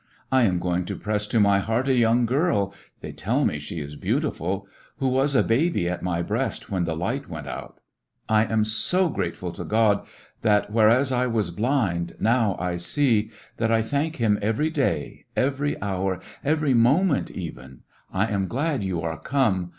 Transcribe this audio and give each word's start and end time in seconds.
I 0.31 0.45
am 0.45 0.57
going 0.57 0.85
to 0.85 0.95
press 0.95 1.27
to 1.27 1.39
my 1.39 1.59
heart 1.59 1.87
a 1.87 1.93
young 1.93 2.25
girl— 2.25 2.73
they 3.01 3.11
tell 3.11 3.45
me 3.45 3.59
she 3.59 3.79
is 3.79 3.95
beautiful— 3.95 4.67
who 4.97 5.07
was 5.07 5.35
a 5.35 5.43
baby 5.43 5.87
at 5.87 6.01
my 6.01 6.23
breast 6.23 6.71
when 6.71 6.85
the 6.85 6.95
light 6.95 7.29
went 7.29 7.45
out. 7.45 7.79
I 8.27 8.45
am 8.45 8.65
so 8.65 9.09
grateful 9.09 9.51
to 9.51 9.63
Grod 9.63 10.03
that 10.41 10.71
whereas 10.71 11.11
I 11.11 11.27
was 11.27 11.51
blind, 11.51 12.15
now 12.19 12.55
I 12.59 12.77
see, 12.77 13.29
that 13.57 13.71
I 13.71 13.83
thank 13.83 14.15
Him 14.15 14.39
every 14.41 14.71
day, 14.71 15.25
every 15.35 15.79
hour, 15.83 16.19
every 16.43 16.73
mo 16.73 17.03
ment, 17.03 17.29
even. 17.29 17.81
I 18.11 18.25
am 18.25 18.47
glad 18.47 18.83
you 18.83 19.01
are 19.01 19.19
come. 19.19 19.69